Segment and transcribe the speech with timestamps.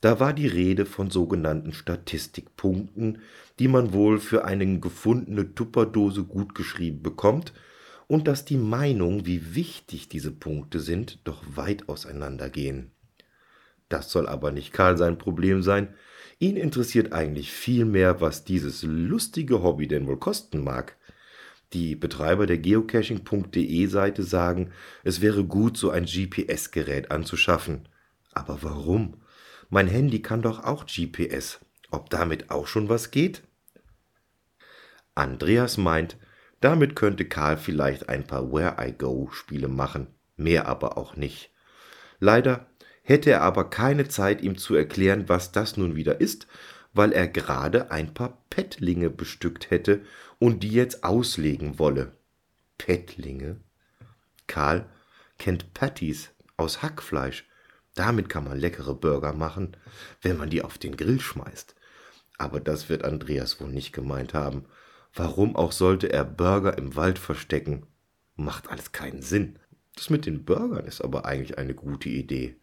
[0.00, 3.18] Da war die Rede von sogenannten Statistikpunkten,
[3.58, 7.52] die man wohl für eine gefundene Tupperdose gutgeschrieben bekommt
[8.08, 12.90] und dass die Meinungen, wie wichtig diese Punkte sind, doch weit auseinandergehen.
[13.88, 15.94] Das soll aber nicht Karl sein Problem sein.
[16.38, 20.96] Ihn interessiert eigentlich viel mehr, was dieses lustige Hobby denn wohl kosten mag.
[21.74, 24.72] Die Betreiber der geocaching.de Seite sagen,
[25.04, 27.88] es wäre gut, so ein GPS-Gerät anzuschaffen.
[28.32, 29.18] Aber warum?
[29.68, 31.60] Mein Handy kann doch auch GPS.
[31.90, 33.42] Ob damit auch schon was geht?
[35.14, 36.16] Andreas meint,
[36.60, 41.50] damit könnte Karl vielleicht ein paar Where I Go Spiele machen, mehr aber auch nicht.
[42.20, 42.66] Leider
[43.02, 46.46] hätte er aber keine Zeit, ihm zu erklären, was das nun wieder ist,
[46.92, 50.02] weil er gerade ein paar Pettlinge bestückt hätte
[50.38, 52.12] und die jetzt auslegen wolle.
[52.76, 53.60] Pettlinge?
[54.46, 54.86] Karl
[55.38, 57.46] kennt Patties aus Hackfleisch.
[57.94, 59.76] Damit kann man leckere Burger machen,
[60.22, 61.74] wenn man die auf den Grill schmeißt.
[62.36, 64.66] Aber das wird Andreas wohl nicht gemeint haben.
[65.14, 67.86] Warum auch sollte er Burger im Wald verstecken?
[68.36, 69.58] Macht alles keinen Sinn.
[69.94, 72.56] Das mit den Burgern ist aber eigentlich eine gute Idee.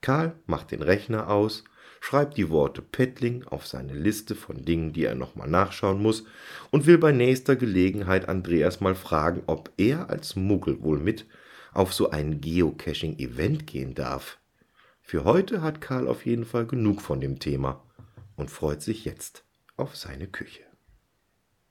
[0.00, 1.64] Karl macht den Rechner aus,
[2.00, 6.24] schreibt die Worte Pettling auf seine Liste von Dingen, die er nochmal nachschauen muss
[6.70, 11.26] und will bei nächster Gelegenheit Andreas mal fragen, ob er als Muggel wohl mit
[11.72, 14.38] auf so ein Geocaching-Event gehen darf.
[15.02, 17.82] Für heute hat Karl auf jeden Fall genug von dem Thema
[18.36, 19.44] und freut sich jetzt
[19.76, 20.69] auf seine Küche.